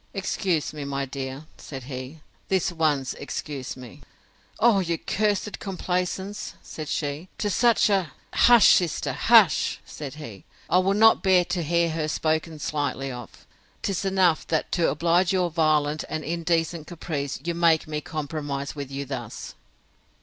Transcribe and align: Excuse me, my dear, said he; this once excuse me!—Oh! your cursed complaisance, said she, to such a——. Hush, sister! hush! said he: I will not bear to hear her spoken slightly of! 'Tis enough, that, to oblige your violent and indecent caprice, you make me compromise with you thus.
Excuse 0.15 0.73
me, 0.73 0.83
my 0.83 1.05
dear, 1.05 1.45
said 1.57 1.83
he; 1.83 2.21
this 2.47 2.71
once 2.71 3.13
excuse 3.13 3.77
me!—Oh! 3.77 4.79
your 4.79 4.97
cursed 4.97 5.59
complaisance, 5.59 6.55
said 6.63 6.87
she, 6.87 7.29
to 7.37 7.51
such 7.51 7.87
a——. 7.87 8.11
Hush, 8.33 8.69
sister! 8.69 9.13
hush! 9.13 9.79
said 9.85 10.15
he: 10.15 10.43
I 10.71 10.79
will 10.79 10.95
not 10.95 11.21
bear 11.21 11.45
to 11.45 11.61
hear 11.61 11.91
her 11.91 12.07
spoken 12.07 12.57
slightly 12.57 13.11
of! 13.11 13.45
'Tis 13.83 14.03
enough, 14.03 14.47
that, 14.47 14.71
to 14.71 14.89
oblige 14.89 15.31
your 15.31 15.51
violent 15.51 16.03
and 16.09 16.23
indecent 16.23 16.87
caprice, 16.87 17.39
you 17.43 17.53
make 17.53 17.87
me 17.87 18.01
compromise 18.01 18.75
with 18.75 18.89
you 18.89 19.05
thus. 19.05 19.53